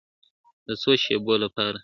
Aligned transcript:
د 0.65 0.69
څو 0.81 0.91
شېبو 1.03 1.33
لپاره, 1.43 1.77